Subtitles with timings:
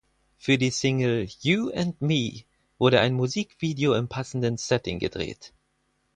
[0.39, 2.45] Für die Single "You and Me"
[2.79, 5.53] wurde ein Musikvideo im passenden Setting gedreht.